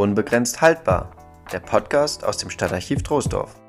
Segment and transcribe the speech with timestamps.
[0.00, 1.10] Unbegrenzt haltbar,
[1.52, 3.60] der Podcast aus dem Stadtarchiv Troisdorf.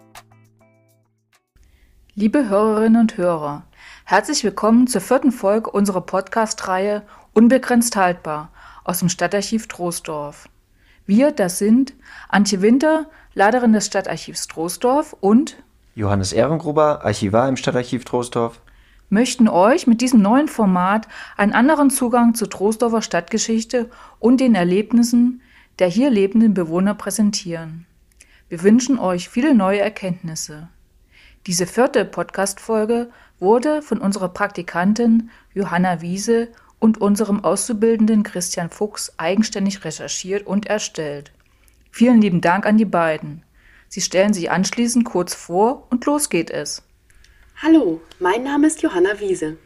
[2.16, 3.64] Liebe Hörerinnen und Hörer,
[4.06, 7.04] herzlich willkommen zur vierten Folge unserer Podcast-Reihe
[7.34, 8.50] Unbegrenzt haltbar
[8.86, 10.48] aus dem Stadtarchiv Troisdorf.
[11.06, 11.96] Wir, das sind
[12.30, 15.62] Antje Winter, Leiterin des Stadtarchivs Troisdorf und
[15.96, 18.62] Johannes Ehrengruber, Archivar im Stadtarchiv Troisdorf
[19.10, 23.90] möchten euch mit diesem neuen Format einen anderen Zugang zur Troisdorfer Stadtgeschichte
[24.20, 25.42] und den Erlebnissen
[25.80, 27.86] der hier lebenden Bewohner präsentieren.
[28.50, 30.70] Wir wünschen euch viele neue Erkenntnisse.
[31.48, 39.84] Diese vierte Podcast-Folge wurde von unserer Praktikantin Johanna Wiese und unserem Auszubildenden Christian Fuchs eigenständig
[39.84, 41.32] recherchiert und erstellt.
[41.92, 43.44] Vielen lieben Dank an die beiden.
[43.88, 46.84] Sie stellen sich anschließend kurz vor und los geht es.
[47.62, 49.58] Hallo, mein Name ist Johanna Wiese.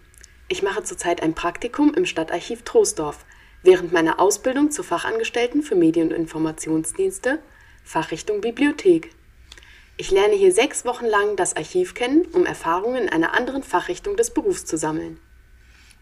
[0.47, 3.25] Ich mache zurzeit ein Praktikum im Stadtarchiv Troisdorf
[3.65, 7.39] während meiner Ausbildung zur Fachangestellten für Medien- und Informationsdienste,
[7.83, 9.11] Fachrichtung Bibliothek.
[9.97, 14.15] Ich lerne hier sechs Wochen lang das Archiv kennen, um Erfahrungen in einer anderen Fachrichtung
[14.17, 15.19] des Berufs zu sammeln.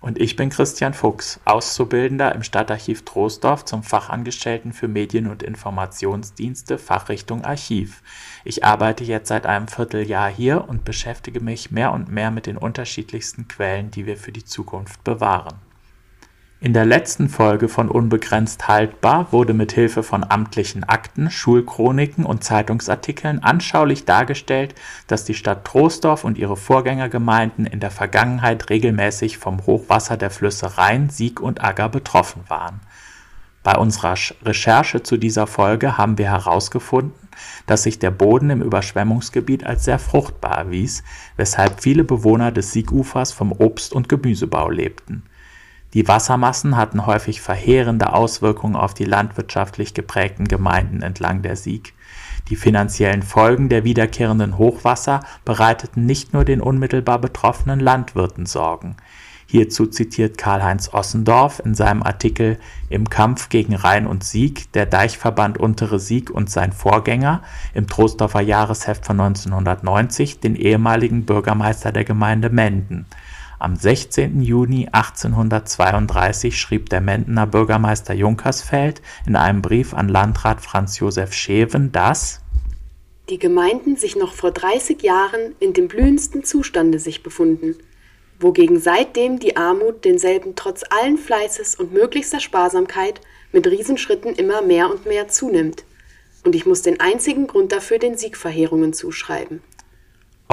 [0.02, 6.78] Und ich bin Christian Fuchs, Auszubildender im Stadtarchiv Troisdorf zum Fachangestellten für Medien- und Informationsdienste,
[6.78, 8.02] Fachrichtung Archiv.
[8.44, 12.58] Ich arbeite jetzt seit einem Vierteljahr hier und beschäftige mich mehr und mehr mit den
[12.58, 15.56] unterschiedlichsten Quellen, die wir für die Zukunft bewahren.
[16.64, 22.46] In der letzten Folge von Unbegrenzt haltbar wurde mit Hilfe von amtlichen Akten, Schulchroniken und
[22.46, 24.74] Zeitungsartikeln anschaulich dargestellt,
[25.08, 30.78] dass die Stadt Troisdorf und ihre Vorgängergemeinden in der Vergangenheit regelmäßig vom Hochwasser der Flüsse
[30.78, 32.80] Rhein, Sieg und Agger betroffen waren.
[33.62, 37.28] Bei unserer Recherche zu dieser Folge haben wir herausgefunden,
[37.66, 41.04] dass sich der Boden im Überschwemmungsgebiet als sehr fruchtbar erwies,
[41.36, 45.24] weshalb viele Bewohner des Siegufers vom Obst- und Gemüsebau lebten.
[45.94, 51.94] Die Wassermassen hatten häufig verheerende Auswirkungen auf die landwirtschaftlich geprägten Gemeinden entlang der Sieg.
[52.50, 58.98] Die finanziellen Folgen der wiederkehrenden Hochwasser bereiteten nicht nur den unmittelbar betroffenen Landwirten Sorgen.
[59.46, 62.58] Hierzu zitiert Karl-Heinz Ossendorf in seinem Artikel
[62.90, 67.44] Im Kampf gegen Rhein und Sieg, der Deichverband Untere Sieg und sein Vorgänger
[67.76, 73.06] im Troisdorfer Jahresheft von 1990 den ehemaligen Bürgermeister der Gemeinde Menden.
[73.64, 74.42] Am 16.
[74.42, 81.94] Juni 1832 schrieb der Mendener Bürgermeister Junkersfeld in einem Brief an Landrat Franz Josef Scheven,
[81.94, 82.42] dass
[83.30, 87.76] die Gemeinden sich noch vor 30 Jahren in dem blühendsten Zustande sich befunden,
[88.38, 93.22] wogegen seitdem die Armut denselben trotz allen Fleißes und möglichster Sparsamkeit
[93.54, 95.86] mit Riesenschritten immer mehr und mehr zunimmt.
[96.44, 99.62] Und ich muss den einzigen Grund dafür den Siegverheerungen zuschreiben.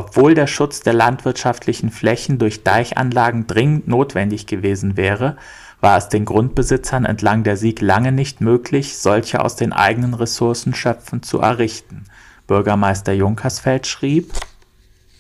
[0.01, 5.37] Obwohl der Schutz der landwirtschaftlichen Flächen durch Deichanlagen dringend notwendig gewesen wäre,
[5.83, 10.73] war es den Grundbesitzern entlang der Sieg lange nicht möglich, solche aus den eigenen Ressourcen
[10.73, 12.07] schöpfend zu errichten.
[12.47, 14.33] Bürgermeister Junkersfeld schrieb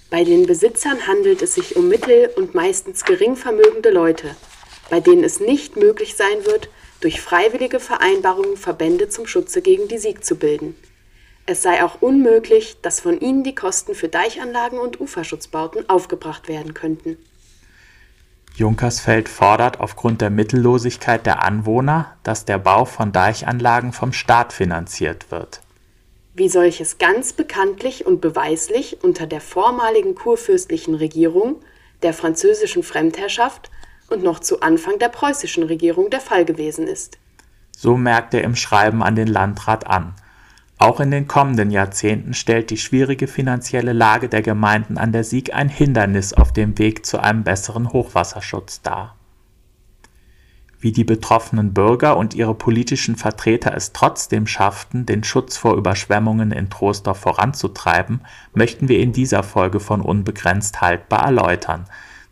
[0.08, 4.28] Bei den Besitzern handelt es sich um mittel- und meistens gering vermögende Leute,
[4.88, 6.70] bei denen es nicht möglich sein wird,
[7.02, 10.74] durch freiwillige Vereinbarungen Verbände zum Schutze gegen die Sieg zu bilden
[11.50, 16.74] es sei auch unmöglich, dass von ihnen die Kosten für Deichanlagen und Uferschutzbauten aufgebracht werden
[16.74, 17.16] könnten.
[18.54, 25.32] Junkersfeld fordert aufgrund der Mittellosigkeit der Anwohner, dass der Bau von Deichanlagen vom Staat finanziert
[25.32, 25.60] wird.
[26.34, 31.56] Wie solches ganz bekanntlich und beweislich unter der vormaligen kurfürstlichen Regierung,
[32.02, 33.70] der französischen Fremdherrschaft
[34.08, 37.18] und noch zu Anfang der preußischen Regierung der Fall gewesen ist.
[37.76, 40.14] So merkt er im Schreiben an den Landrat an.
[40.80, 45.54] Auch in den kommenden Jahrzehnten stellt die schwierige finanzielle Lage der Gemeinden an der Sieg
[45.54, 49.14] ein Hindernis auf dem Weg zu einem besseren Hochwasserschutz dar.
[50.78, 56.50] Wie die betroffenen Bürger und ihre politischen Vertreter es trotzdem schafften, den Schutz vor Überschwemmungen
[56.50, 58.22] in Troisdorf voranzutreiben,
[58.54, 61.84] möchten wir in dieser Folge von Unbegrenzt haltbar erläutern.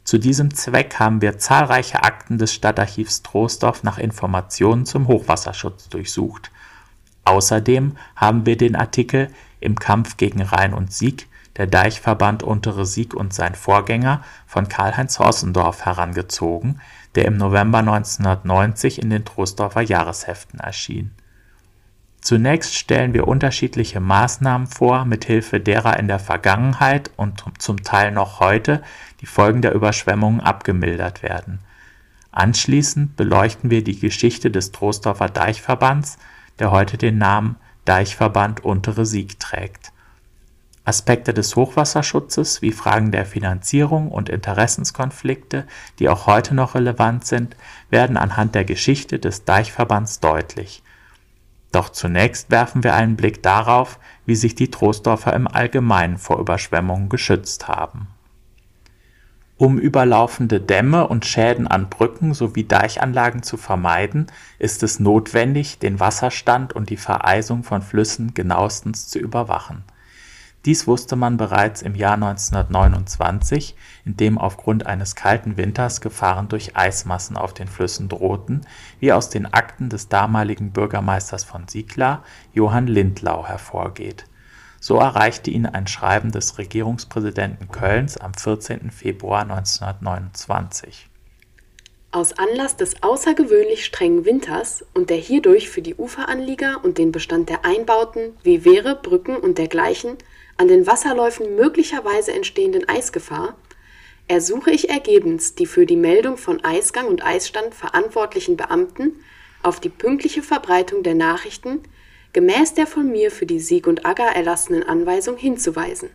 [0.04, 6.50] Zu diesem Zweck haben wir zahlreiche Akten des Stadtarchivs Troisdorf nach Informationen zum Hochwasserschutz durchsucht.
[7.28, 9.28] Außerdem haben wir den Artikel
[9.60, 11.26] Im Kampf gegen Rhein und Sieg,
[11.58, 16.80] der Deichverband Untere Sieg und sein Vorgänger von Karl-Heinz Hossendorf herangezogen,
[17.16, 21.10] der im November 1990 in den Troisdorfer Jahresheften erschien.
[22.22, 28.10] Zunächst stellen wir unterschiedliche Maßnahmen vor, mit Hilfe derer in der Vergangenheit und zum Teil
[28.10, 28.82] noch heute
[29.20, 31.58] die Folgen der Überschwemmungen abgemildert werden.
[32.32, 36.16] Anschließend beleuchten wir die Geschichte des Troisdorfer Deichverbands,
[36.58, 39.93] der heute den Namen Deichverband Untere Sieg trägt.
[40.84, 45.66] Aspekte des Hochwasserschutzes wie Fragen der Finanzierung und Interessenskonflikte,
[45.99, 47.56] die auch heute noch relevant sind,
[47.90, 50.82] werden anhand der Geschichte des Deichverbands deutlich.
[51.72, 57.11] Doch zunächst werfen wir einen Blick darauf, wie sich die Troisdorfer im Allgemeinen vor Überschwemmungen
[57.11, 58.08] geschützt haben.
[59.58, 64.28] Um überlaufende Dämme und Schäden an Brücken sowie Deichanlagen zu vermeiden,
[64.58, 69.84] ist es notwendig, den Wasserstand und die Vereisung von Flüssen genauestens zu überwachen
[70.69, 73.75] dies wusste man bereits im Jahr 1929,
[74.05, 78.61] in dem aufgrund eines kalten Winters Gefahren durch Eismassen auf den Flüssen drohten,
[79.00, 82.22] wie aus den Akten des damaligen Bürgermeisters von Siegla,
[82.52, 84.26] Johann Lindlau, hervorgeht.
[84.88, 88.90] So erreichte ihn ein Schreiben des Regierungspräsidenten Kölns am 14.
[88.90, 91.11] Februar 1929.
[92.11, 97.50] Aus Anlass des außergewöhnlich strengen Winters und der hierdurch für die Uferanlieger und den Bestand
[97.50, 100.17] der Einbauten wie Wehre, Brücken und dergleichen
[100.56, 103.56] an den Wasserläufen möglicherweise entstehenden Eisgefahr
[104.26, 109.23] ersuche ich ergebenst die für die Meldung von Eisgang und Eisstand verantwortlichen Beamten
[109.62, 111.82] auf die pünktliche Verbreitung der Nachrichten
[112.32, 116.10] gemäß der von mir für die Sieg und Agger erlassenen Anweisung hinzuweisen.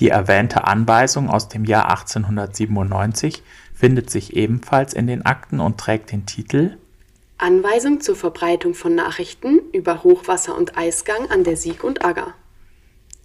[0.00, 3.42] Die erwähnte Anweisung aus dem Jahr 1897
[3.74, 6.76] findet sich ebenfalls in den Akten und trägt den Titel
[7.36, 12.34] Anweisung zur Verbreitung von Nachrichten über Hochwasser und Eisgang an der Sieg und Agger.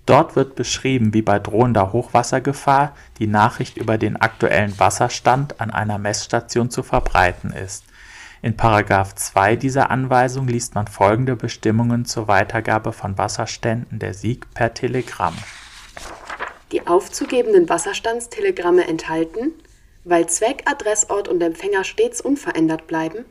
[0.05, 5.97] Dort wird beschrieben, wie bei drohender Hochwassergefahr die Nachricht über den aktuellen Wasserstand an einer
[5.97, 7.84] Messstation zu verbreiten ist.
[8.45, 8.57] In§
[9.15, 15.33] 2 dieser Anweisung liest man folgende Bestimmungen zur Weitergabe von Wasserständen der Sieg per Telegramm.
[16.71, 19.51] Die aufzugebenden Wasserstandstelegramme enthalten,
[20.03, 23.25] weil Zweck, Adressort und Empfänger stets unverändert bleiben,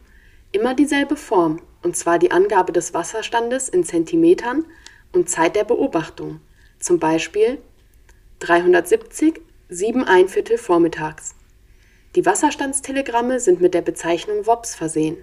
[0.51, 4.65] immer dieselbe Form, und zwar die Angabe des Wasserstandes in Zentimetern
[5.13, 6.41] und Zeit der Beobachtung
[6.81, 7.59] zum Beispiel
[8.41, 11.37] 370, 7 ein Viertel vormittags.
[12.15, 15.17] Die Wasserstandstelegramme sind mit der Bezeichnung WOPS versehen.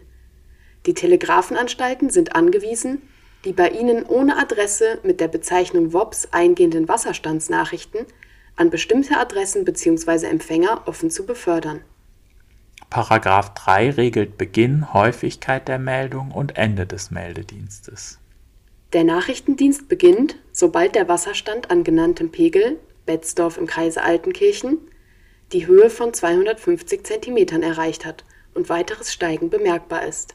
[0.85, 3.01] Die Telegrafenanstalten sind angewiesen,
[3.45, 8.05] die bei ihnen ohne Adresse mit der Bezeichnung WOPS eingehenden Wasserstandsnachrichten
[8.55, 10.27] an bestimmte Adressen bzw.
[10.27, 11.81] Empfänger offen zu befördern.
[12.89, 18.19] Paragraph 3 regelt Beginn, Häufigkeit der Meldung und Ende des Meldedienstes.
[18.91, 24.77] Der Nachrichtendienst beginnt, sobald der Wasserstand an genanntem Pegel (Betzdorf im Kreise Altenkirchen)
[25.53, 30.33] die Höhe von 250 Zentimetern erreicht hat und weiteres Steigen bemerkbar ist.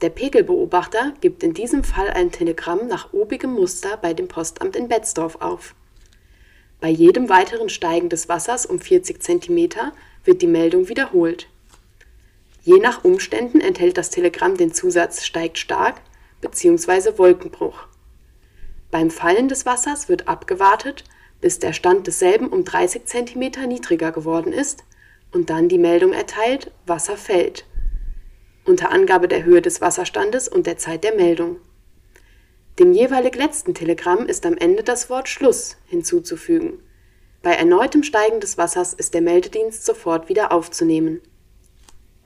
[0.00, 4.88] Der Pegelbeobachter gibt in diesem Fall ein Telegramm nach obigem Muster bei dem Postamt in
[4.88, 5.74] Betzdorf auf.
[6.80, 9.92] Bei jedem weiteren Steigen des Wassers um 40 Zentimeter
[10.24, 11.48] wird die Meldung wiederholt.
[12.62, 16.00] Je nach Umständen enthält das Telegramm den Zusatz steigt stark
[16.40, 17.16] bzw.
[17.16, 17.86] Wolkenbruch.
[18.90, 21.04] Beim Fallen des Wassers wird abgewartet,
[21.44, 24.82] bis der Stand desselben um 30 cm niedriger geworden ist
[25.30, 27.66] und dann die Meldung erteilt, Wasser fällt,
[28.64, 31.58] unter Angabe der Höhe des Wasserstandes und der Zeit der Meldung.
[32.78, 36.82] Dem jeweilig letzten Telegramm ist am Ende das Wort Schluss hinzuzufügen.
[37.42, 41.20] Bei erneutem Steigen des Wassers ist der Meldedienst sofort wieder aufzunehmen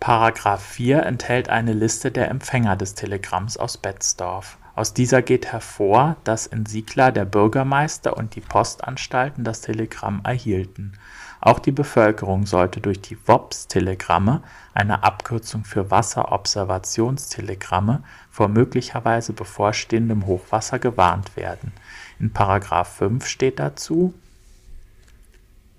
[0.00, 4.58] Paragraph 4 enthält eine Liste der Empfänger des Telegramms aus Betzdorf.
[4.78, 10.92] Aus dieser geht hervor, dass in Siegla der Bürgermeister und die Postanstalten das Telegramm erhielten.
[11.40, 14.40] Auch die Bevölkerung sollte durch die WOPS-Telegramme,
[14.74, 21.72] eine Abkürzung für Wasserobservationstelegramme, vor möglicherweise bevorstehendem Hochwasser gewarnt werden.
[22.20, 24.14] In Paragraph 5 steht dazu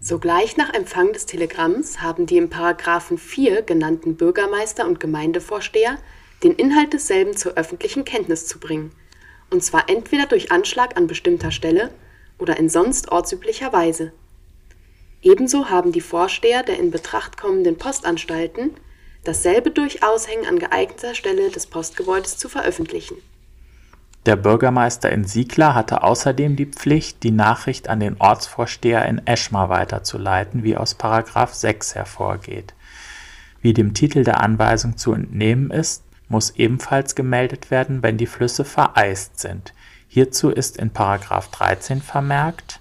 [0.01, 5.98] Sogleich nach Empfang des Telegramms haben die im Paragraphen 4 genannten Bürgermeister und Gemeindevorsteher
[6.43, 8.91] den Inhalt desselben zur öffentlichen Kenntnis zu bringen,
[9.50, 11.91] und zwar entweder durch Anschlag an bestimmter Stelle
[12.38, 14.12] oder in sonst ortsüblicher Weise.
[15.22, 18.72] Ebenso haben die Vorsteher der in Betracht kommenden Postanstalten
[19.24, 23.17] dasselbe durch Aushängen an geeigneter Stelle des Postgebäudes zu veröffentlichen
[24.25, 29.69] der Bürgermeister in Siegla hatte außerdem die Pflicht, die Nachricht an den Ortsvorsteher in Eschmar
[29.69, 31.00] weiterzuleiten, wie aus§
[31.53, 32.74] 6 hervorgeht.
[33.62, 38.64] Wie dem Titel der Anweisung zu entnehmen ist, muss ebenfalls gemeldet werden, wenn die Flüsse
[38.64, 39.74] vereist sind.
[40.08, 40.92] Hierzu ist in§
[41.52, 42.80] 13 vermerkt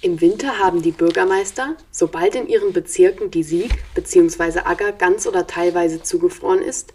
[0.00, 4.60] Im Winter haben die Bürgermeister, sobald in ihren Bezirken die Sieg bzw.
[4.64, 6.94] Agger ganz oder teilweise zugefroren ist,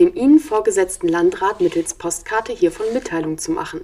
[0.00, 3.82] dem ihnen vorgesetzten Landrat mittels Postkarte hiervon Mitteilung zu machen,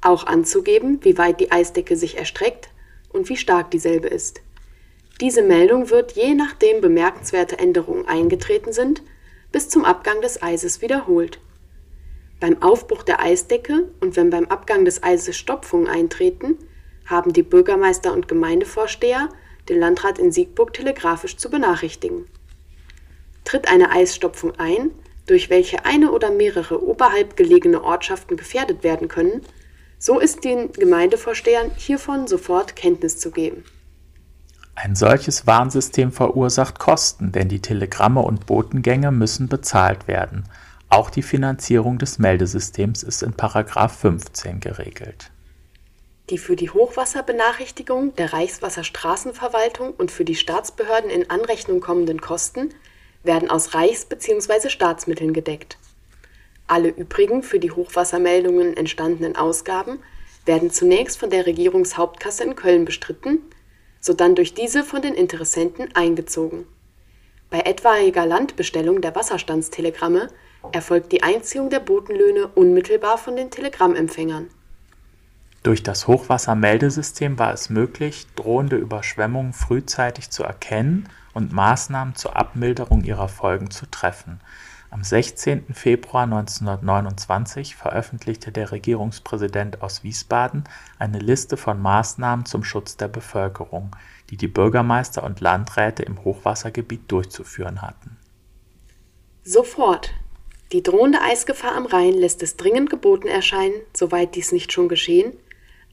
[0.00, 2.70] auch anzugeben, wie weit die Eisdecke sich erstreckt
[3.10, 4.40] und wie stark dieselbe ist.
[5.20, 9.02] Diese Meldung wird, je nachdem bemerkenswerte Änderungen eingetreten sind,
[9.52, 11.40] bis zum Abgang des Eises wiederholt.
[12.40, 16.58] Beim Aufbruch der Eisdecke und wenn beim Abgang des Eises Stopfungen eintreten,
[17.06, 19.28] haben die Bürgermeister und Gemeindevorsteher
[19.68, 22.26] den Landrat in Siegburg telegrafisch zu benachrichtigen.
[23.44, 24.90] Tritt eine Eisstopfung ein,
[25.26, 29.42] durch welche eine oder mehrere oberhalb gelegene Ortschaften gefährdet werden können,
[29.98, 33.64] so ist den Gemeindevorstehern hiervon sofort Kenntnis zu geben.
[34.80, 40.44] Ein solches Warnsystem verursacht Kosten, denn die Telegramme und Botengänge müssen bezahlt werden.
[40.88, 43.34] Auch die Finanzierung des Meldesystems ist in§
[43.88, 45.32] 15 geregelt.
[46.30, 52.68] Die für die Hochwasserbenachrichtigung der Reichswasserstraßenverwaltung und für die Staatsbehörden in Anrechnung kommenden Kosten
[53.24, 54.68] werden aus Reichs- bzw.
[54.68, 55.76] Staatsmitteln gedeckt.
[56.68, 59.98] Alle übrigen für die Hochwassermeldungen entstandenen Ausgaben
[60.46, 63.40] werden zunächst von der Regierungshauptkasse in Köln bestritten,
[64.00, 66.66] sodann durch diese von den Interessenten eingezogen.
[67.50, 70.28] Bei etwaiger Landbestellung der Wasserstandstelegramme
[70.72, 74.50] erfolgt die Einziehung der Botenlöhne unmittelbar von den Telegrammempfängern.
[75.62, 83.02] Durch das Hochwassermeldesystem war es möglich, drohende Überschwemmungen frühzeitig zu erkennen und Maßnahmen zur Abmilderung
[83.02, 84.40] ihrer Folgen zu treffen.
[84.90, 85.74] Am 16.
[85.74, 90.64] Februar 1929 veröffentlichte der Regierungspräsident aus Wiesbaden
[90.98, 93.94] eine Liste von Maßnahmen zum Schutz der Bevölkerung,
[94.30, 98.16] die die Bürgermeister und Landräte im Hochwassergebiet durchzuführen hatten.
[99.44, 100.14] Sofort
[100.72, 105.34] die drohende Eisgefahr am Rhein lässt es dringend geboten erscheinen, soweit dies nicht schon geschehen,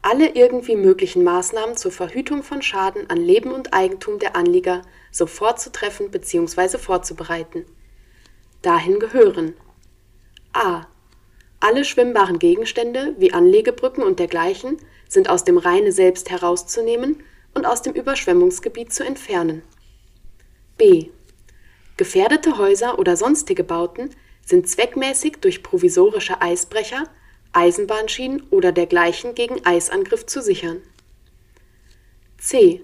[0.01, 5.59] alle irgendwie möglichen Maßnahmen zur Verhütung von Schaden an Leben und Eigentum der Anlieger sofort
[5.59, 6.77] zu treffen bzw.
[6.77, 7.65] vorzubereiten.
[8.65, 9.53] Dahin gehören
[10.51, 10.87] a.
[11.59, 17.21] Alle schwimmbaren Gegenstände wie Anlegebrücken und dergleichen sind aus dem Rheine selbst herauszunehmen
[17.53, 19.61] und aus dem Überschwemmungsgebiet zu entfernen.
[20.79, 21.11] b.
[21.97, 24.09] Gefährdete Häuser oder sonstige Bauten
[24.43, 27.03] sind zweckmäßig durch provisorische Eisbrecher,
[27.53, 30.81] Eisenbahnschienen oder dergleichen gegen Eisangriff zu sichern.
[32.39, 32.81] C.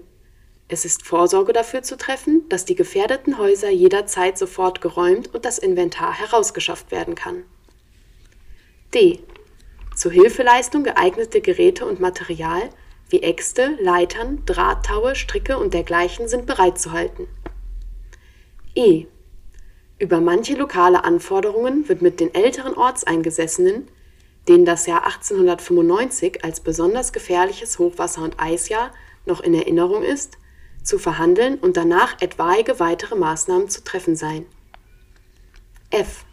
[0.72, 5.58] Es ist Vorsorge dafür zu treffen, dass die gefährdeten Häuser jederzeit sofort geräumt und das
[5.58, 7.44] Inventar herausgeschafft werden kann.
[8.94, 9.18] D.
[9.94, 12.70] Zur Hilfeleistung geeignete Geräte und Material
[13.10, 17.26] wie Äxte, Leitern, Drahttaue, Stricke und dergleichen sind bereitzuhalten.
[18.74, 19.04] E.
[19.98, 23.88] Über manche lokale Anforderungen wird mit den älteren Ortseingesessenen,
[24.48, 28.90] denen das Jahr 1895 als besonders gefährliches Hochwasser- und Eisjahr
[29.26, 30.38] noch in Erinnerung ist,
[30.82, 34.46] zu verhandeln und danach etwaige weitere Maßnahmen zu treffen sein.
[35.90, 36.24] F.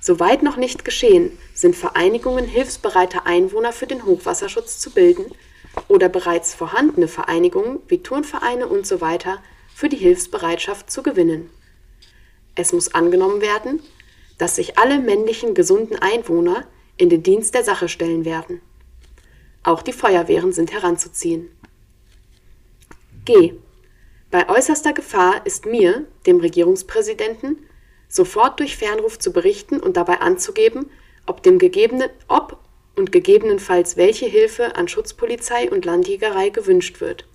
[0.00, 5.26] Soweit noch nicht geschehen, sind Vereinigungen hilfsbereiter Einwohner für den Hochwasserschutz zu bilden
[5.88, 9.18] oder bereits vorhandene Vereinigungen wie Turnvereine usw.
[9.24, 9.30] So
[9.74, 11.50] für die Hilfsbereitschaft zu gewinnen.
[12.54, 13.82] Es muss angenommen werden,
[14.38, 18.62] dass sich alle männlichen gesunden Einwohner in den Dienst der Sache stellen werden.
[19.62, 21.50] Auch die Feuerwehren sind heranzuziehen.
[23.26, 23.52] G.
[24.30, 27.58] Bei äußerster Gefahr ist mir, dem Regierungspräsidenten,
[28.08, 30.90] sofort durch Fernruf zu berichten und dabei anzugeben,
[31.26, 32.58] ob,
[32.96, 37.28] und gegebenenfalls welche Hilfe an Schutzpolizei und Landjägerei gewünscht wird.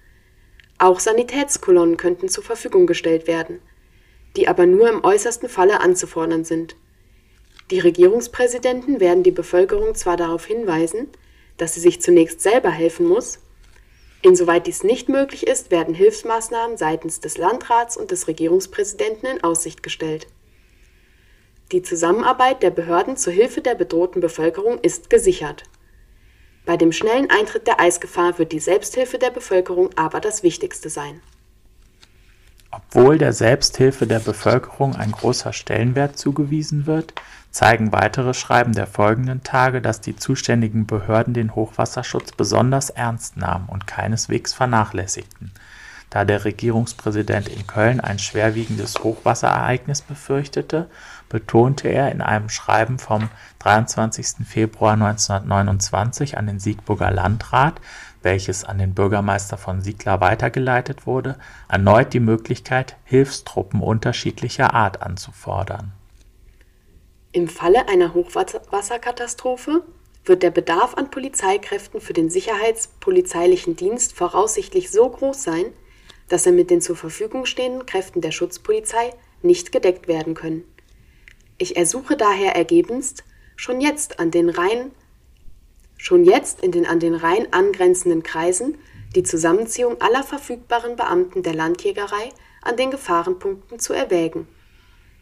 [0.80, 3.60] Auch Sanitätskolonnen könnten zur Verfügung gestellt werden–
[4.36, 6.76] die aber nur im äußersten Falle anzufordern sind.
[7.70, 11.08] Die Regierungspräsidenten werden die Bevölkerung zwar darauf hinweisen,
[11.58, 13.40] dass sie sich zunächst selber helfen muss,
[14.22, 19.84] insoweit dies nicht möglich ist, werden Hilfsmaßnahmen seitens des Landrats und des Regierungspräsidenten in Aussicht
[19.84, 20.28] gestellt.
[21.72, 25.64] Die Zusammenarbeit der Behörden zur Hilfe der bedrohten Bevölkerung ist gesichert.
[26.66, 31.22] Bei dem schnellen Eintritt der Eisgefahr wird die Selbsthilfe der Bevölkerung aber das Wichtigste sein.
[32.72, 37.14] Obwohl der Selbsthilfe der Bevölkerung ein großer Stellenwert zugewiesen wird,
[37.52, 43.68] zeigen weitere Schreiben der folgenden Tage, dass die zuständigen Behörden den Hochwasserschutz besonders ernst nahmen
[43.68, 45.52] und keineswegs vernachlässigten.
[46.10, 50.90] Da der Regierungspräsident in Köln ein schwerwiegendes Hochwasserereignis befürchtete,
[51.30, 54.46] betonte er in einem Schreiben vom 23.
[54.46, 57.80] Februar 1929 an den Siegburger Landrat,
[58.24, 61.38] welches an den Bürgermeister von Siegler weitergeleitet wurde,
[61.68, 65.94] erneut die Möglichkeit, Hilfstruppen unterschiedlicher Art anzufordern.
[67.32, 69.84] Im Falle einer Hochwasserkatastrophe
[70.26, 75.66] wird der Bedarf an Polizeikräften für den sicherheitspolizeilichen Dienst voraussichtlich so groß sein,
[76.30, 79.12] dass er mit den zur Verfügung stehenden Kräften der Schutzpolizei
[79.42, 80.64] nicht gedeckt werden können.
[81.58, 83.24] Ich ersuche daher ergebenst,
[83.56, 84.92] schon jetzt an den Rhein
[86.02, 88.80] schon jetzt in den an den Rhein angrenzenden Kreisen
[89.16, 92.30] die Zusammenziehung aller verfügbaren Beamten der Landjägerei
[92.64, 94.48] an den Gefahrenpunkten zu erwägen.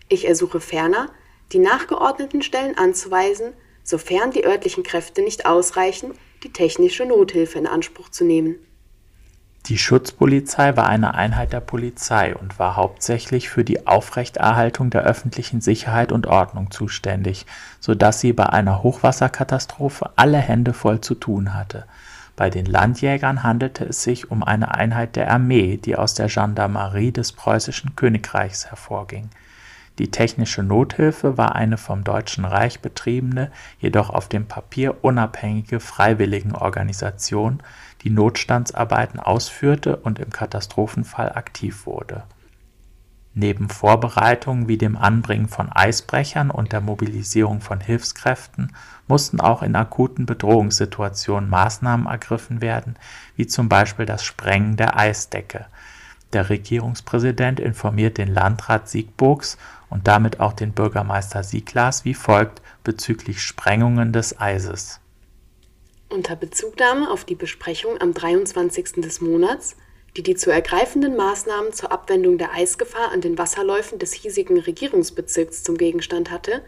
[0.07, 1.11] Ich ersuche ferner,
[1.51, 8.07] die nachgeordneten Stellen anzuweisen, sofern die örtlichen Kräfte nicht ausreichen, die technische Nothilfe in Anspruch
[8.07, 8.65] zu nehmen.
[9.65, 15.61] Die Schutzpolizei war eine Einheit der Polizei und war hauptsächlich für die Aufrechterhaltung der öffentlichen
[15.61, 17.45] Sicherheit und Ordnung zuständig,
[17.79, 21.85] so dass sie bei einer Hochwasserkatastrophe alle Hände voll zu tun hatte.
[22.35, 27.11] Bei den Landjägern handelte es sich um eine Einheit der Armee, die aus der Gendarmerie
[27.11, 29.29] des preußischen Königreichs hervorging.
[29.99, 37.61] Die Technische Nothilfe war eine vom Deutschen Reich betriebene, jedoch auf dem Papier unabhängige Freiwilligenorganisation,
[38.03, 42.23] die Notstandsarbeiten ausführte und im Katastrophenfall aktiv wurde.
[43.33, 48.73] Neben Vorbereitungen wie dem Anbringen von Eisbrechern und der Mobilisierung von Hilfskräften
[49.07, 52.95] mussten auch in akuten Bedrohungssituationen Maßnahmen ergriffen werden,
[53.35, 55.65] wie zum Beispiel das Sprengen der Eisdecke.
[56.31, 59.57] Der Regierungspräsident informiert den Landrat Siegburgs
[59.89, 64.99] und damit auch den Bürgermeister Sieglas wie folgt bezüglich Sprengungen des Eises.
[66.09, 69.01] Unter Bezugnahme auf die Besprechung am 23.
[69.01, 69.75] des Monats,
[70.17, 75.63] die die zu ergreifenden Maßnahmen zur Abwendung der Eisgefahr an den Wasserläufen des hiesigen Regierungsbezirks
[75.63, 76.63] zum Gegenstand hatte,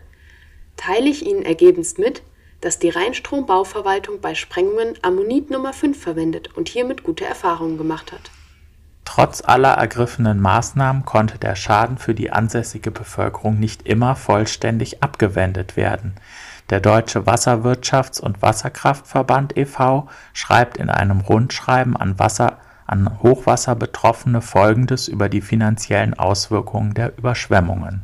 [0.77, 2.21] teile ich Ihnen ergebenst mit,
[2.61, 8.29] dass die Rheinstrombauverwaltung bei Sprengungen Ammonit Nummer 5 verwendet und hiermit gute Erfahrungen gemacht hat
[9.13, 15.75] Trotz aller ergriffenen Maßnahmen konnte der Schaden für die ansässige Bevölkerung nicht immer vollständig abgewendet
[15.75, 16.15] werden.
[16.69, 20.07] Der Deutsche Wasserwirtschafts- und Wasserkraftverband e.V.
[20.31, 28.03] schreibt in einem Rundschreiben an Wasser an Hochwasserbetroffene Folgendes über die finanziellen Auswirkungen der Überschwemmungen.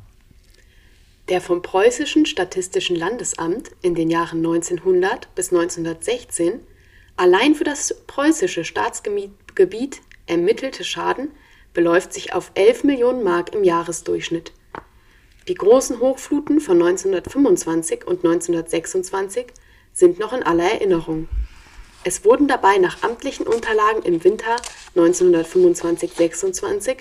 [1.30, 6.60] Der vom Preußischen Statistischen Landesamt in den Jahren 1900 bis 1916
[7.16, 11.32] allein für das preußische Staatsgebiet ermittelte Schaden
[11.74, 14.52] beläuft sich auf 11 Millionen Mark im Jahresdurchschnitt.
[15.48, 19.48] Die großen Hochfluten von 1925 und 1926
[19.94, 21.30] sind noch in aller Erinnerung.
[22.04, 24.56] Es wurden dabei nach amtlichen Unterlagen im Winter
[24.96, 26.98] 1925-26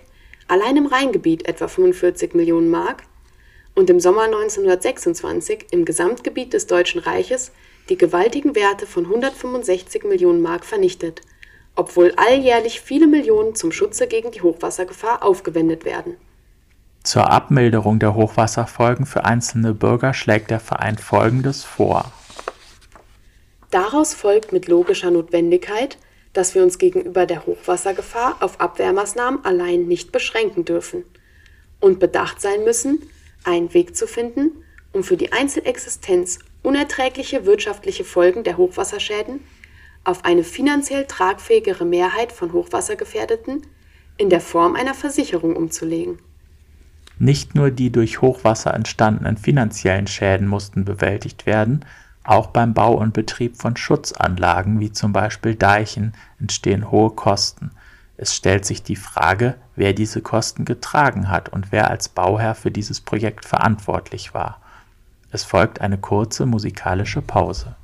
[0.49, 3.03] allein im Rheingebiet etwa 45 Millionen Mark
[3.75, 7.53] und im Sommer 1926 im Gesamtgebiet des Deutschen Reiches
[7.89, 11.23] die gewaltigen Werte von 165 Millionen Mark vernichtet
[11.77, 16.17] obwohl alljährlich viele Millionen zum Schutze gegen die Hochwassergefahr aufgewendet werden.
[17.05, 22.11] Zur Abmilderung der Hochwasserfolgen für einzelne Bürger schlägt der Verein Folgendes vor.
[23.71, 25.99] Daraus folgt mit logischer Notwendigkeit,
[26.33, 31.05] dass wir uns gegenüber der Hochwassergefahr auf Abwehrmaßnahmen allein nicht beschränken dürfen
[31.81, 33.03] und bedacht sein müssen,
[33.45, 39.41] einen Weg zu finden, um für die Einzelexistenz unerträgliche wirtschaftliche Folgen der Hochwasserschäden
[40.07, 43.63] auf eine finanziell tragfähigere Mehrheit von Hochwassergefährdeten
[44.17, 46.19] in der Form einer Versicherung umzulegen.
[47.19, 51.85] Nicht nur die durch Hochwasser entstandenen finanziellen Schäden mussten bewältigt werden,
[52.25, 57.71] auch beim Bau und Betrieb von Schutzanlagen wie zum Beispiel Deichen entstehen hohe Kosten.
[58.17, 62.71] Es stellt sich die Frage, wer diese Kosten getragen hat und wer als Bauherr für
[62.71, 64.61] dieses Projekt verantwortlich war.
[65.31, 67.77] Es folgt eine kurze musikalische Pause.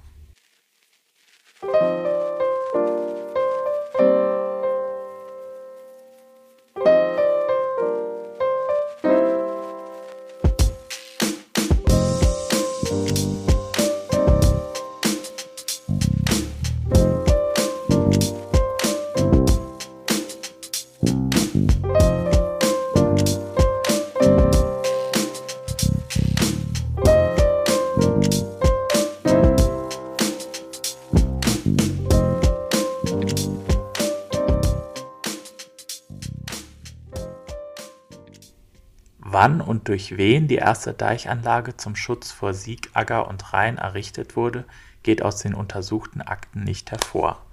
[39.43, 44.37] Wann und durch wen die erste Deichanlage zum Schutz vor Sieg, Agger und Rhein errichtet
[44.37, 44.65] wurde,
[45.03, 47.45] geht aus den untersuchten Akten nicht hervor.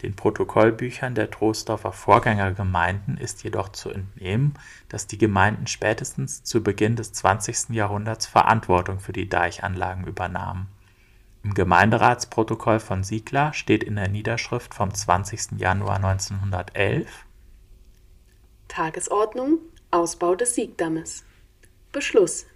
[0.00, 4.54] Den Protokollbüchern der Troisdorfer Vorgängergemeinden ist jedoch zu entnehmen,
[4.88, 7.68] dass die Gemeinden spätestens zu Beginn des 20.
[7.68, 10.68] Jahrhunderts Verantwortung für die Deichanlagen übernahmen.
[11.44, 15.58] Im Gemeinderatsprotokoll von Siegler steht in der Niederschrift vom 20.
[15.58, 17.26] Januar 1911
[18.68, 19.58] Tagesordnung
[19.90, 21.25] Ausbau des Siegdammes.
[21.92, 22.46] Beschluss.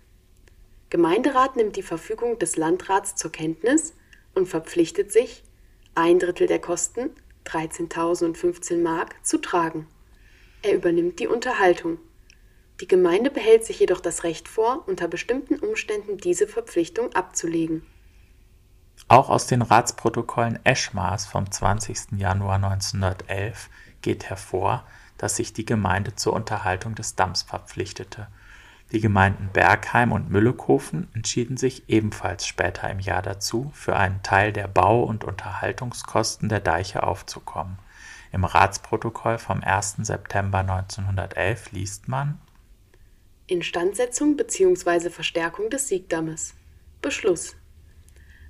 [0.90, 3.95] Gemeinderat nimmt die Verfügung des Landrats zur Kenntnis
[4.35, 5.43] und verpflichtet sich,
[5.95, 7.11] ein Drittel der Kosten,
[7.47, 9.87] 13.015 Mark, zu tragen.
[10.62, 11.99] Er übernimmt die Unterhaltung.
[12.81, 17.87] Die Gemeinde behält sich jedoch das Recht vor, unter bestimmten Umständen diese Verpflichtung abzulegen.
[19.09, 22.12] Auch aus den Ratsprotokollen Eschmars vom 20.
[22.19, 23.69] Januar 1911
[24.03, 24.87] geht hervor,
[25.19, 28.29] dass sich die Gemeinde zur Unterhaltung des Damms verpflichtete.
[28.92, 34.53] Die Gemeinden Bergheim und Müllekofen entschieden sich ebenfalls später im Jahr dazu, für einen Teil
[34.53, 37.79] der Bau- und Unterhaltungskosten der Deiche aufzukommen.
[38.33, 39.98] Im Ratsprotokoll vom 1.
[40.03, 42.40] September 1911 liest man
[43.46, 45.11] Instandsetzung bzw.
[45.11, 46.55] Verstärkung des Siegdammes.
[47.03, 47.57] Beschluss.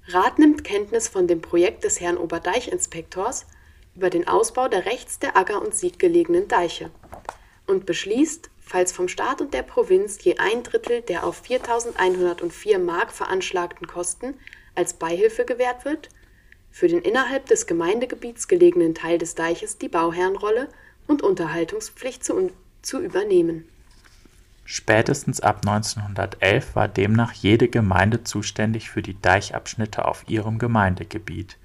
[0.08, 3.46] Rat nimmt Kenntnis von dem Projekt des Herrn Oberdeich-Inspektors
[3.94, 6.90] über den Ausbau der rechts der Agger und Sieg gelegenen Deiche
[7.66, 13.10] und beschließt, falls vom Staat und der Provinz je ein Drittel der auf 4.104 Mark
[13.10, 14.34] veranschlagten Kosten
[14.76, 16.08] als Beihilfe gewährt wird,
[16.70, 20.68] für den innerhalb des Gemeindegebiets gelegenen Teil des Deiches die Bauherrenrolle
[21.08, 22.52] und Unterhaltungspflicht zu,
[22.82, 23.68] zu übernehmen
[24.72, 31.56] Spätestens ab 1911 war demnach jede Gemeinde zuständig für die Deichabschnitte auf ihrem Gemeindegebiet.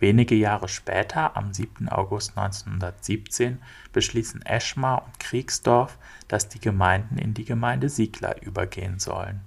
[0.00, 1.88] Wenige Jahre später, am 7.
[1.88, 3.60] August 1917,
[3.92, 9.42] beschließen Eschmar und Kriegsdorf, dass die Gemeinden in die Gemeinde Siegler übergehen sollen.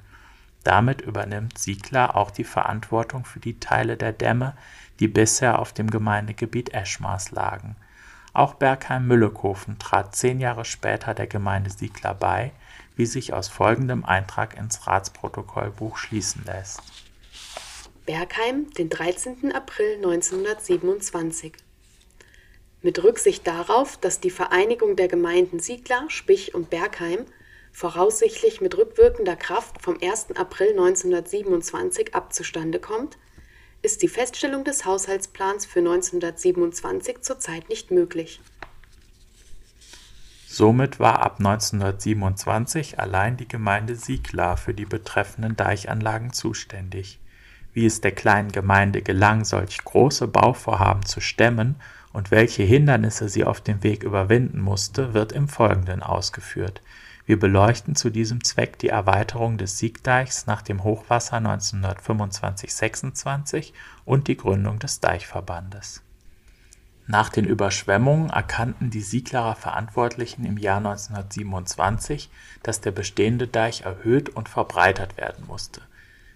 [0.63, 4.55] Damit übernimmt Siegler auch die Verantwortung für die Teile der Dämme,
[4.99, 7.75] die bisher auf dem Gemeindegebiet Eschmars lagen.
[8.31, 12.53] Auch Bergheim-Müllekofen trat zehn Jahre später der Gemeinde Siegler bei
[12.95, 16.81] wie sich aus folgendem Eintrag ins Ratsprotokollbuch schließen lässt.
[18.05, 19.53] Bergheim, den 13.
[19.53, 21.53] April 1927.
[22.81, 27.25] Mit Rücksicht darauf, dass die Vereinigung der Gemeinden Siegler, Spich und Bergheim
[27.71, 30.35] voraussichtlich mit rückwirkender Kraft vom 1.
[30.35, 33.17] April 1927 abzustande kommt,
[33.81, 38.39] ist die Feststellung des Haushaltsplans für 1927 zurzeit nicht möglich
[40.53, 47.19] Somit war ab 1927 allein die Gemeinde Sieglar für die betreffenden Deichanlagen zuständig.
[47.73, 51.75] Wie es der kleinen Gemeinde gelang, solch große Bauvorhaben zu stemmen
[52.11, 56.81] und welche Hindernisse sie auf dem Weg überwinden musste, wird im Folgenden ausgeführt.
[57.25, 63.71] Wir beleuchten zu diesem Zweck die Erweiterung des Siegdeichs nach dem Hochwasser 1925-26
[64.05, 66.03] und die Gründung des Deichverbandes
[67.05, 72.29] nach den Überschwemmungen erkannten die Sieglerer Verantwortlichen im Jahr 1927,
[72.63, 75.81] dass der bestehende Deich erhöht und verbreitert werden musste.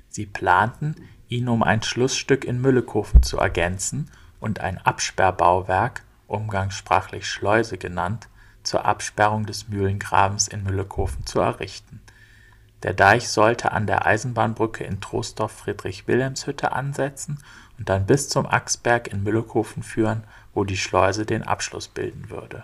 [0.10, 0.96] Sie planten,
[1.30, 4.10] ihn um ein Schlussstück in Müllekofen zu ergänzen
[4.40, 8.28] und ein Absperrbauwerk (umgangssprachlich Schleuse genannt)
[8.64, 12.02] zur Absperrung des Mühlengrabens in Müllekofen zu errichten.
[12.84, 17.40] Der Deich sollte an der Eisenbahnbrücke in Troisdorf-Friedrich-Wilhelms-Hütte ansetzen
[17.80, 20.24] und dann bis zum Axberg in Müllekofen führen
[20.58, 22.64] wo die Schleuse den Abschluss bilden würde.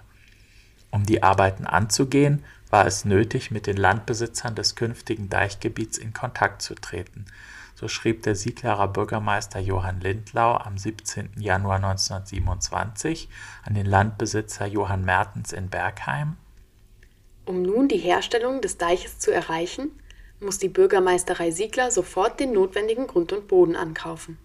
[0.89, 6.63] Um die Arbeiten anzugehen, war es nötig, mit den Landbesitzern des künftigen Deichgebiets in Kontakt
[6.63, 7.25] zu treten.
[7.75, 11.31] So schrieb der Sieglerer Bürgermeister Johann Lindlau am 17.
[11.39, 13.29] Januar 1927
[13.63, 16.37] an den Landbesitzer Johann Mertens in Bergheim.
[17.45, 19.91] Um nun die Herstellung des Deiches zu erreichen,
[20.39, 24.37] muss die Bürgermeisterei Siegler sofort den notwendigen Grund und Boden ankaufen.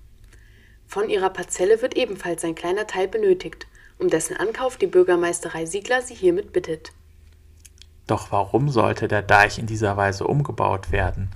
[0.86, 3.66] Von ihrer Parzelle wird ebenfalls ein kleiner Teil benötigt,
[3.98, 6.92] um dessen Ankauf die Bürgermeisterei Siegler sie hiermit bittet.
[8.06, 11.30] Doch warum sollte der Deich in dieser Weise umgebaut werden?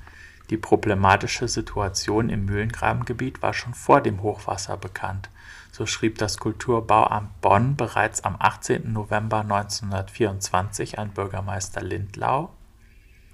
[0.52, 5.30] Die problematische Situation im Mühlengrabengebiet war schon vor dem Hochwasser bekannt.
[5.72, 8.92] So schrieb das Kulturbauamt Bonn bereits am 18.
[8.92, 12.50] November 1924 an Bürgermeister Lindlau.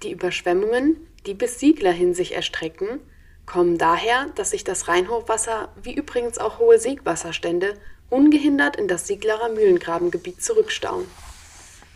[0.01, 3.01] Die Überschwemmungen, die bis Siegler hin sich erstrecken,
[3.45, 7.73] kommen daher, dass sich das Rheinhochwasser, wie übrigens auch hohe Siegwasserstände,
[8.09, 11.03] ungehindert in das Sieglerer Mühlengrabengebiet zurückstauen.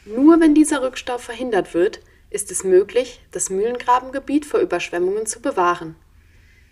[0.04, 2.02] Nur wenn dieser Rückstau verhindert wird,
[2.34, 5.96] ist es möglich, das Mühlengrabengebiet vor Überschwemmungen zu bewahren.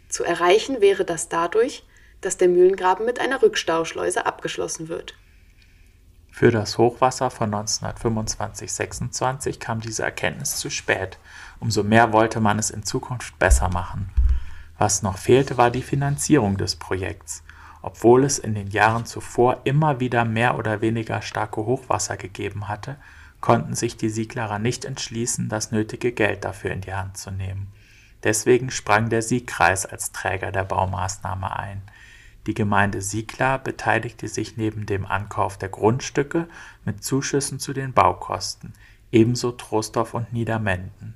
[0.09, 1.85] Zu erreichen wäre das dadurch,
[2.19, 5.15] dass der Mühlengraben mit einer Rückstauschleuse abgeschlossen wird.
[6.31, 11.17] Für das Hochwasser von 1925-26 kam diese Erkenntnis zu spät.
[11.59, 14.09] Umso mehr wollte man es in Zukunft besser machen.
[14.77, 17.43] Was noch fehlte, war die Finanzierung des Projekts.
[17.83, 22.95] Obwohl es in den Jahren zuvor immer wieder mehr oder weniger starke Hochwasser gegeben hatte,
[23.41, 27.67] konnten sich die Sieglerer nicht entschließen, das nötige Geld dafür in die Hand zu nehmen.
[28.23, 31.81] Deswegen sprang der Siegkreis als Träger der Baumaßnahme ein.
[32.47, 36.47] Die Gemeinde Siegler beteiligte sich neben dem Ankauf der Grundstücke
[36.85, 38.73] mit Zuschüssen zu den Baukosten,
[39.11, 41.15] ebenso Troisdorf und Niedermenden.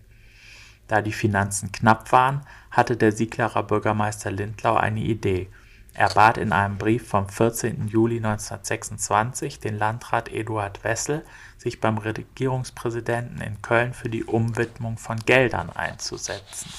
[0.87, 5.47] Da die Finanzen knapp waren, hatte der Sieglerer Bürgermeister Lindlau eine Idee.
[5.93, 7.87] Er bat in einem Brief vom 14.
[7.87, 11.23] Juli 1926 den Landrat Eduard Wessel,
[11.65, 16.71] sich beim Regierungspräsidenten in Köln für die Umwidmung von Geldern einzusetzen.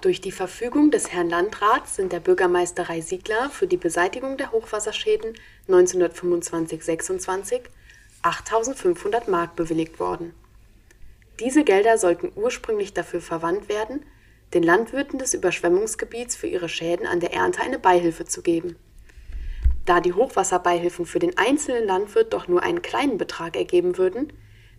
[0.00, 5.34] Durch die Verfügung des Herrn Landrats sind der Bürgermeisterei Siegler für die Beseitigung der Hochwasserschäden
[5.68, 7.60] 1925-26
[8.22, 10.32] 8.500 Mark bewilligt worden
[11.40, 14.04] diese Gelder sollten ursprünglich dafür verwandt werden,
[14.54, 18.76] den Landwirten des Überschwemmungsgebiets für ihre Schäden an der Ernte eine Beihilfe zu geben.
[19.88, 24.30] Da die Hochwasserbeihilfen für den einzelnen Landwirt doch nur einen kleinen Betrag ergeben würden,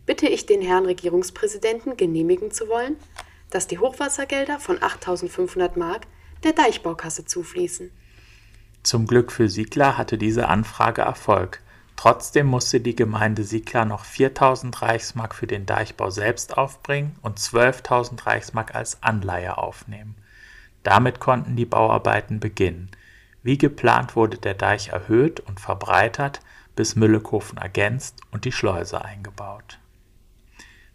[0.05, 2.95] bitte ich den Herrn Regierungspräsidenten genehmigen zu wollen,
[3.49, 6.05] dass die Hochwassergelder von 8500 Mark
[6.43, 7.89] der Deichbaukasse zufließen.
[8.83, 11.63] Zum Glück für Siegler hatte diese Anfrage Erfolg.
[11.95, 18.27] Trotzdem musste die Gemeinde Siegler noch 4000 Reichsmark für den Deichbau selbst aufbringen und 12.000
[18.27, 20.13] Reichsmark als Anleihe aufnehmen.
[20.83, 22.91] Damit konnten die Bauarbeiten beginnen.
[23.41, 26.41] Wie geplant wurde der Deich erhöht und verbreitert,
[26.75, 29.79] bis Müllekofen ergänzt und die Schleuse eingebaut.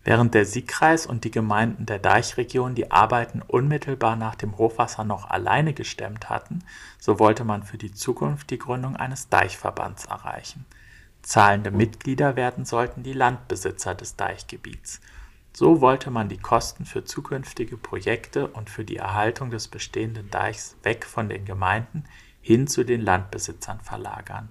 [0.05, 5.31] Während der Siegkreis und die Gemeinden der Deichregion die Arbeiten unmittelbar nach dem Hochwasser noch
[5.31, 6.63] alleine gestemmt hatten,
[6.99, 10.67] so wollte man für die Zukunft die Gründung eines Deichverbands erreichen.
[11.23, 15.01] Zahlende Mitglieder werden sollten die Landbesitzer des Deichgebiets.
[15.55, 20.77] So wollte man die Kosten für zukünftige Projekte und für die Erhaltung des bestehenden Deichs
[20.83, 22.05] weg von den Gemeinden
[22.45, 24.51] hin zu den Landbesitzern verlagern.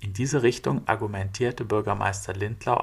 [0.00, 2.76] In diese Richtung argumentierte Bürgermeister Lindlau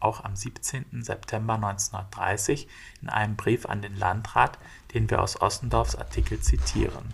[0.00, 1.02] auch am 17.
[1.02, 2.68] September 1930
[3.02, 4.58] in einem Brief an den Landrat,
[4.94, 7.12] den wir aus Ossendorfs Artikel zitieren.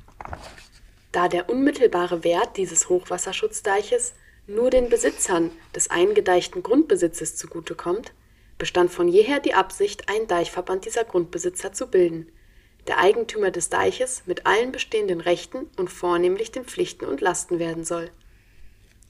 [1.11, 4.15] Da der unmittelbare Wert dieses Hochwasserschutzdeiches
[4.47, 8.13] nur den Besitzern des eingedeichten Grundbesitzes zugutekommt,
[8.57, 12.29] bestand von jeher die Absicht, einen Deichverband dieser Grundbesitzer zu bilden–
[12.89, 17.85] der Eigentümer des Deiches mit allen bestehenden Rechten und vornehmlich den Pflichten und Lasten werden
[17.85, 18.11] soll.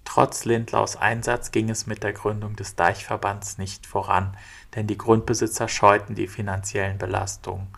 [0.04, 4.36] Trotz Lindlaus Einsatz ging es mit der Gründung des Deichverbands nicht voran,
[4.74, 7.68] denn die Grundbesitzer scheuten die finanziellen Belastungen.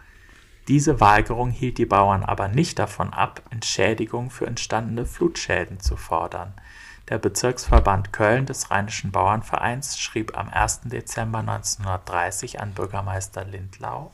[0.67, 6.55] Diese Weigerung hielt die Bauern aber nicht davon ab, Entschädigung für entstandene Flutschäden zu fordern.
[7.11, 10.83] Der Bezirksverband Köln des Rheinischen Bauernvereins schrieb am 1.
[10.85, 14.11] Dezember 1930 an Bürgermeister Lindlau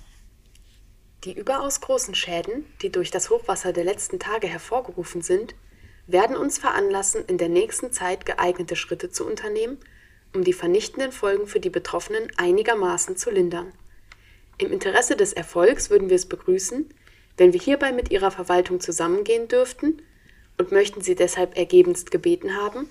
[1.24, 5.54] die überaus großen Schäden, die durch das Hochwasser der letzten Tage hervorgerufen sind,
[6.06, 9.78] werden uns veranlassen, in der nächsten Zeit geeignete Schritte zu unternehmen,
[10.34, 13.72] um die vernichtenden Folgen für die Betroffenen einigermaßen zu lindern.
[14.58, 16.92] Im Interesse des Erfolgs würden wir es begrüßen,
[17.36, 20.02] wenn wir hierbei mit Ihrer Verwaltung zusammengehen dürften
[20.58, 22.88] und möchten Sie deshalb ergebenst gebeten haben,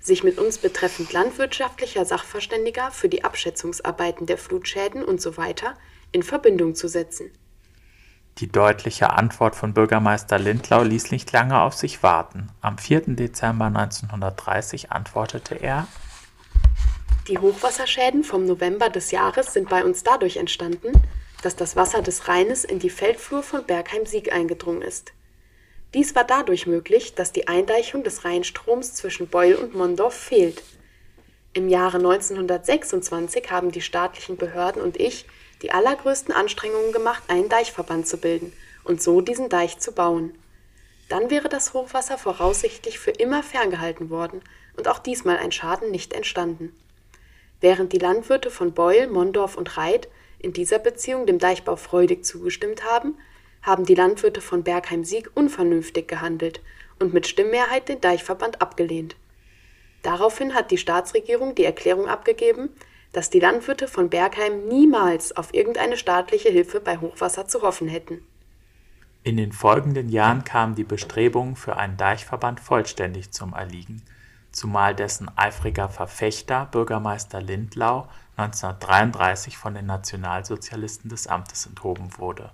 [0.00, 5.54] sich mit uns betreffend landwirtschaftlicher Sachverständiger für die Abschätzungsarbeiten der Flutschäden usw.
[5.58, 5.66] So
[6.12, 7.30] in Verbindung zu setzen.
[8.38, 12.48] Die deutliche Antwort von Bürgermeister Lindlau ließ nicht lange auf sich warten.
[12.60, 13.14] Am 4.
[13.14, 15.86] Dezember 1930 antwortete er
[17.28, 20.92] Die Hochwasserschäden vom November des Jahres sind bei uns dadurch entstanden,
[21.42, 25.12] dass das Wasser des Rheines in die Feldflur von Bergheim-Sieg eingedrungen ist.
[25.94, 30.60] Dies war dadurch möglich, dass die Eindeichung des Rheinstroms zwischen Beul und Mondorf fehlt.
[31.52, 35.26] Im Jahre 1926 haben die staatlichen Behörden und ich
[35.64, 38.52] die allergrößten Anstrengungen gemacht, einen Deichverband zu bilden
[38.84, 40.34] und so diesen Deich zu bauen.
[41.08, 44.42] Dann wäre das Hochwasser voraussichtlich für immer ferngehalten worden
[44.76, 46.76] und auch diesmal ein Schaden nicht entstanden.
[47.62, 52.84] Während die Landwirte von Beul, Mondorf und Reit in dieser Beziehung dem Deichbau freudig zugestimmt
[52.84, 53.16] haben,
[53.62, 56.60] haben die Landwirte von Bergheim-Sieg unvernünftig gehandelt
[56.98, 59.16] und mit Stimmmehrheit den Deichverband abgelehnt.
[60.02, 62.68] Daraufhin hat die Staatsregierung die Erklärung abgegeben,
[63.14, 68.20] dass die Landwirte von Bergheim niemals auf irgendeine staatliche Hilfe bei Hochwasser zu hoffen hätten.
[69.22, 74.02] In den folgenden Jahren kamen die Bestrebungen für einen Deichverband vollständig zum Erliegen,
[74.50, 82.50] zumal dessen eifriger Verfechter Bürgermeister Lindlau 1933 von den Nationalsozialisten des Amtes enthoben wurde.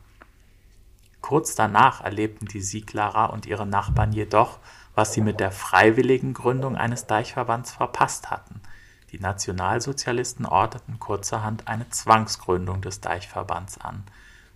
[1.22, 4.58] Kurz danach erlebten die Sieglerer und ihre Nachbarn jedoch,
[4.94, 8.60] was sie mit der freiwilligen Gründung eines Deichverbands verpasst hatten–
[9.12, 14.04] die Nationalsozialisten ordneten kurzerhand eine Zwangsgründung des Deichverbands an.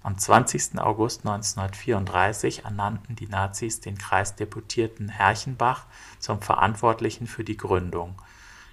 [0.03, 0.79] Am 20.
[0.79, 5.87] August 1934 ernannten die Nazis den Kreisdeputierten Herchenbach
[6.19, 8.15] zum Verantwortlichen für die Gründung.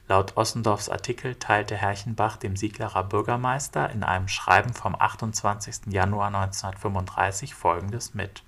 [0.10, 5.88] Laut Ossendorfs Artikel teilte Herchenbach dem Sieglerer Bürgermeister in einem Schreiben vom 28.
[5.88, 8.44] Januar 1935 Folgendes mit: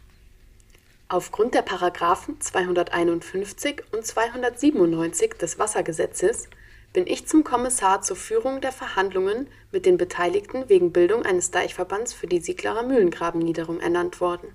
[1.07, 6.49] Aufgrund der Paragraphen 251 und 297 des Wassergesetzes
[6.93, 12.13] bin ich zum Kommissar zur Führung der Verhandlungen mit den Beteiligten wegen Bildung eines Deichverbands
[12.13, 14.47] für die Sieglerer Mühlengrabenniederung ernannt worden.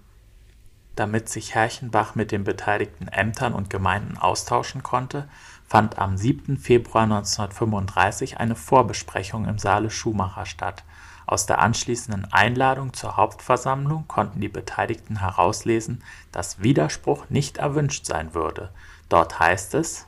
[0.94, 5.29] Damit sich Herchenbach mit den beteiligten Ämtern und Gemeinden austauschen konnte,
[5.66, 6.57] fand am 7.
[6.57, 10.85] Februar 1935 eine Vorbesprechung im Saale Schumacher statt.
[11.27, 18.35] Aus der anschließenden Einladung zur Hauptversammlung konnten die Beteiligten herauslesen, dass Widerspruch nicht erwünscht sein
[18.35, 18.70] würde.
[19.09, 20.08] Dort heißt es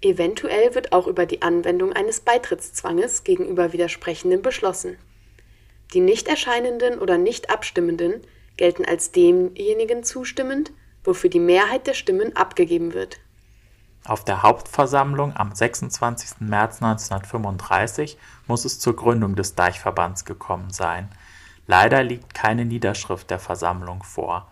[0.00, 4.96] Eventuell wird auch über die Anwendung eines Beitrittszwanges gegenüber Widersprechenden beschlossen.
[5.92, 8.20] Die nicht erscheinenden oder nicht Abstimmenden
[8.56, 13.18] gelten als demjenigen zustimmend, wofür die Mehrheit der Stimmen abgegeben wird.
[14.04, 16.40] Auf der Hauptversammlung am 26.
[16.40, 21.08] März 1935 muss es zur Gründung des Deichverbands gekommen sein.
[21.66, 24.50] Leider liegt keine Niederschrift der Versammlung vor.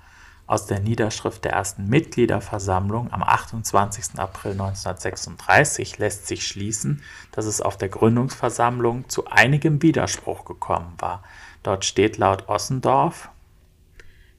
[0.49, 4.19] Aus der Niederschrift der ersten Mitgliederversammlung am 28.
[4.19, 11.25] April 1936 lässt sich schließen, dass es auf der Gründungsversammlung zu einigem Widerspruch gekommen war.
[11.65, 13.29] Dort steht laut Ossendorf,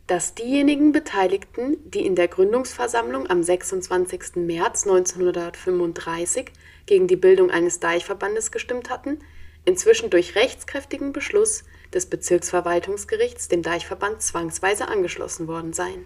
[0.08, 4.38] dass diejenigen Beteiligten, die in der Gründungsversammlung am 26.
[4.38, 6.54] März 1935
[6.86, 9.20] gegen die Bildung eines Deichverbandes gestimmt hatten,
[9.66, 16.06] inzwischen durch rechtskräftigen Beschluss des Bezirksverwaltungsgerichts dem Deichverband zwangsweise angeschlossen worden seien.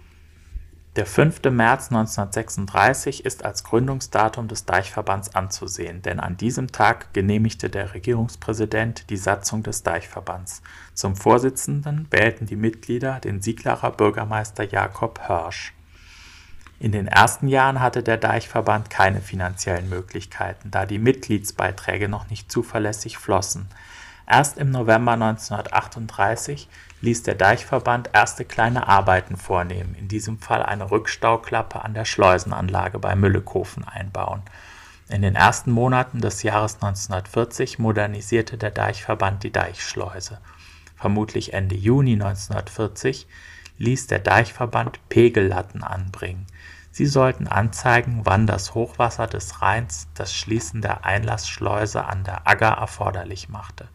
[0.96, 1.44] Der 5.
[1.44, 9.08] März 1936 ist als Gründungsdatum des Deichverbands anzusehen, denn an diesem Tag genehmigte der Regierungspräsident
[9.08, 10.60] die Satzung des Deichverbands.
[10.92, 15.72] Zum Vorsitzenden wählten die Mitglieder den Sieglacher Bürgermeister Jakob Hörsch.
[16.78, 22.52] In den ersten Jahren hatte der Deichverband keine finanziellen Möglichkeiten, da die Mitgliedsbeiträge noch nicht
[22.52, 23.66] zuverlässig flossen.
[24.26, 26.68] Erst im November 1938
[27.00, 32.98] ließ der Deichverband erste kleine Arbeiten vornehmen, in diesem Fall eine Rückstauklappe an der Schleusenanlage
[32.98, 34.42] bei Müllekofen einbauen.
[35.08, 40.38] In den ersten Monaten des Jahres 1940 modernisierte der Deichverband die Deichschleuse.
[40.96, 43.26] Vermutlich Ende Juni 1940
[43.78, 46.46] ließ der Deichverband Pegellatten anbringen.
[46.92, 52.68] Sie sollten anzeigen, wann das Hochwasser des Rheins das Schließen der Einlassschleuse an der Agger
[52.68, 53.88] erforderlich machte.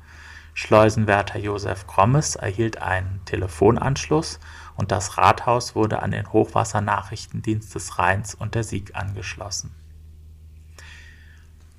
[0.60, 4.39] Schleusenwärter Josef Grommes erhielt einen Telefonanschluss
[4.76, 9.70] und das Rathaus wurde an den Hochwassernachrichtendienst des Rheins und der Sieg angeschlossen.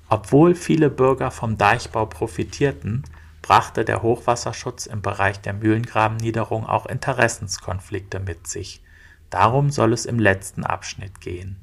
[0.07, 3.03] Obwohl viele Bürger vom Deichbau profitierten,
[3.41, 8.81] brachte der Hochwasserschutz im Bereich der Mühlengrabenniederung auch Interessenskonflikte mit sich.
[9.29, 11.57] Darum soll es im letzten Abschnitt gehen.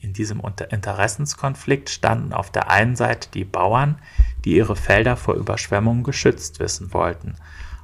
[0.00, 4.00] In diesem Interessenskonflikt standen auf der einen Seite die Bauern,
[4.44, 7.36] die ihre Felder vor Überschwemmungen geschützt wissen wollten.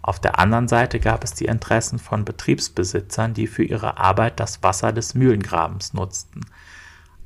[0.02, 4.62] Auf der anderen Seite gab es die Interessen von Betriebsbesitzern, die für ihre Arbeit das
[4.62, 6.40] Wasser des Mühlengrabens nutzten.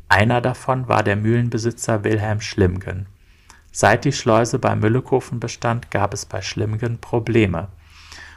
[0.09, 3.07] Einer davon war der Mühlenbesitzer Wilhelm Schlimgen.
[3.73, 7.69] Seit die Schleuse bei Müllekofen bestand, gab es bei Schlimgen Probleme.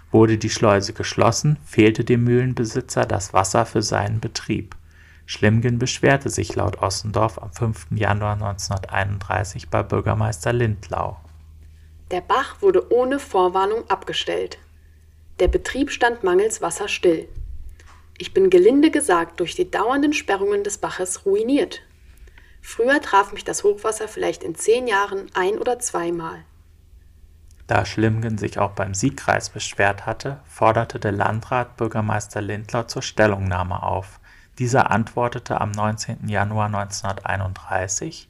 [0.10, 4.77] Wurde die Schleuse geschlossen, fehlte dem Mühlenbesitzer das Wasser für seinen Betrieb.
[5.30, 7.88] Schlimgen beschwerte sich laut Ossendorf am 5.
[7.92, 11.18] Januar 1931 bei Bürgermeister Lindlau.
[12.12, 14.58] Der Bach wurde ohne Vorwarnung abgestellt.
[15.42, 17.28] Der Betrieb stand mangels Wasser still.
[18.18, 21.82] Ich bin gelinde gesagt durch die dauernden Sperrungen des Baches ruiniert.
[22.62, 26.46] Früher traf mich das Hochwasser vielleicht in zehn Jahren ein oder zweimal.
[27.68, 33.84] Da Schlimgen sich auch beim Siegkreis beschwert hatte, forderte der Landrat Bürgermeister Lindlau zur Stellungnahme
[33.84, 34.22] auf.
[34.60, 36.28] Dieser antwortete am 19.
[36.30, 38.28] Januar 1931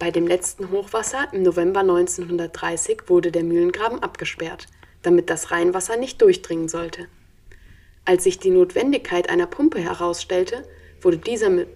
[0.00, 4.66] Bei dem letzten Hochwasser im November 1930 wurde der Mühlengraben abgesperrt,
[5.02, 7.06] damit das Rheinwasser nicht durchdringen sollte.
[8.04, 10.64] Als sich die Notwendigkeit einer Pumpe herausstellte,
[11.00, 11.68] wurde, dieser mit,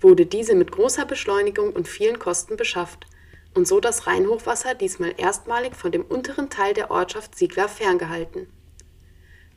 [0.00, 3.06] wurde diese mit großer Beschleunigung und vielen Kosten beschafft
[3.54, 8.48] und so das Rheinhochwasser diesmal erstmalig von dem unteren Teil der Ortschaft Siegler ferngehalten.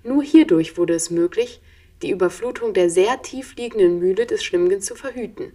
[0.03, 1.61] Nur hierdurch wurde es möglich,
[2.01, 5.53] die Überflutung der sehr tief liegenden Mühle des Schlimmgen zu verhüten.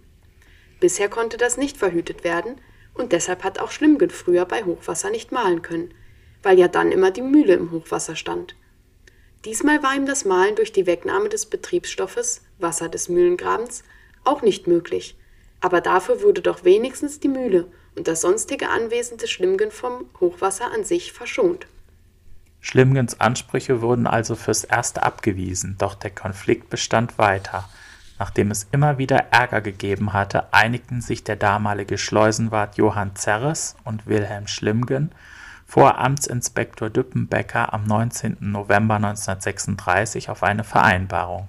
[0.79, 2.55] Bisher konnte das nicht verhütet werden,
[2.93, 5.93] und deshalb hat auch Schlimmgen früher bei Hochwasser nicht mahlen können,
[6.43, 8.55] weil ja dann immer die Mühle im Hochwasser stand.
[9.45, 13.83] Diesmal war ihm das Mahlen durch die Wegnahme des Betriebsstoffes Wasser des Mühlengrabens
[14.23, 15.15] auch nicht möglich,
[15.61, 20.71] aber dafür wurde doch wenigstens die Mühle und das sonstige Anwesen des Schlimmgen vom Hochwasser
[20.71, 21.67] an sich verschont.
[22.61, 27.67] Schlimgens Ansprüche wurden also fürs Erste abgewiesen, doch der Konflikt bestand weiter.
[28.19, 34.05] Nachdem es immer wieder Ärger gegeben hatte, einigten sich der damalige Schleusenwart Johann Zerres und
[34.05, 35.11] Wilhelm Schlimgen
[35.65, 38.37] vor Amtsinspektor Düppenbecker am 19.
[38.41, 41.47] November 1936 auf eine Vereinbarung.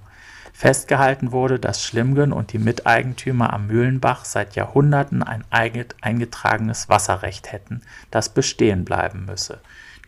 [0.51, 7.81] Festgehalten wurde, dass Schlimgen und die Miteigentümer am Mühlenbach seit Jahrhunderten ein eingetragenes Wasserrecht hätten,
[8.11, 9.59] das bestehen bleiben müsse.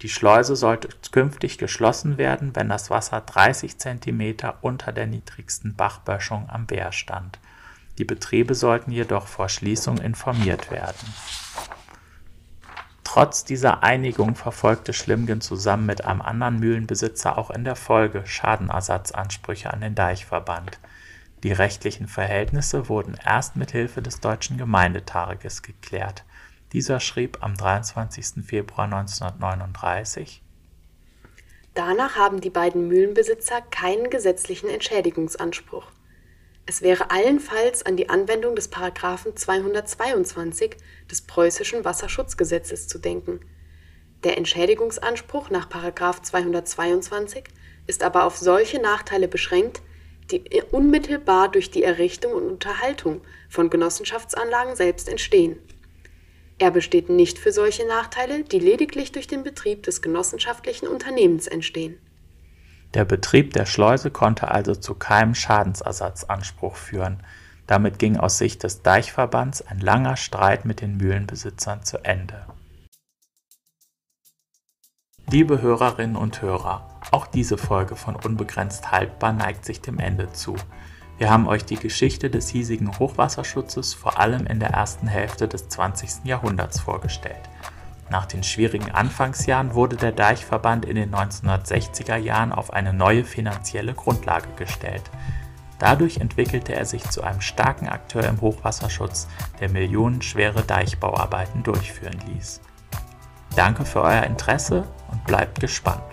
[0.02, 6.50] Die Schleuse sollte künftig geschlossen werden, wenn das Wasser 30 Zentimeter unter der niedrigsten Bachböschung
[6.50, 7.39] am Wehr stand.
[7.98, 11.14] Die Betriebe sollten jedoch vor Schließung informiert werden.
[13.06, 19.72] Trotz dieser Einigung verfolgte Schlimgen zusammen mit einem anderen Mühlenbesitzer auch in der Folge Schadenersatzansprüche
[19.72, 20.80] an den Deichverband.
[21.43, 26.26] Die rechtlichen Verhältnisse wurden erst mit Hilfe des Deutschen Gemeindetages geklärt
[26.76, 28.43] dieser schrieb am 23.
[28.45, 30.43] Februar 1939
[31.73, 35.89] Danach haben die beiden Mühlenbesitzer keinen gesetzlichen Entschädigungsanspruch.
[36.65, 40.76] Es wäre allenfalls an die Anwendung des Paragraphen 222
[41.09, 43.39] des preußischen Wasserschutzgesetzes zu denken.
[44.26, 47.45] Der Entschädigungsanspruch nach Paragraph 222
[47.88, 49.82] ist aber auf solche Nachteile beschränkt,
[50.30, 55.57] die unmittelbar durch die Errichtung und Unterhaltung von Genossenschaftsanlagen selbst entstehen.
[56.58, 61.97] Er besteht nicht für solche Nachteile, die lediglich durch den Betrieb des genossenschaftlichen Unternehmens entstehen.
[62.93, 67.22] Der Betrieb der Schleuse konnte also zu keinem Schadensersatzanspruch führen.
[67.68, 72.45] Damit ging aus Sicht des Deichverbands ein langer Streit mit den Mühlenbesitzern zu Ende.
[75.30, 80.56] Liebe Hörerinnen und Hörer, auch diese Folge von Unbegrenzt Haltbar neigt sich dem Ende zu.
[81.18, 85.70] Wir haben euch die Geschichte des hiesigen Hochwasserschutzes vor allem in der ersten Hälfte des
[85.70, 86.26] 20.
[86.26, 87.49] Jahrhunderts vorgestellt.
[88.09, 93.93] Nach den schwierigen Anfangsjahren wurde der Deichverband in den 1960er Jahren auf eine neue finanzielle
[93.93, 95.03] Grundlage gestellt.
[95.80, 99.28] Dadurch entwickelte er sich zu einem starken Akteur im Hochwasserschutz,
[99.59, 102.61] der millionenschwere Deichbauarbeiten durchführen ließ.
[103.55, 106.03] Danke für euer Interesse und bleibt gespannt.